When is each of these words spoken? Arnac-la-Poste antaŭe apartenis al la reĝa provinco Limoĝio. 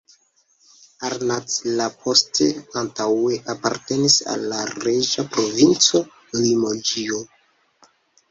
Arnac-la-Poste 1.07 2.47
antaŭe 2.81 3.37
apartenis 3.53 4.17
al 4.35 4.47
la 4.53 4.63
reĝa 4.87 5.25
provinco 5.35 6.01
Limoĝio. 6.41 7.21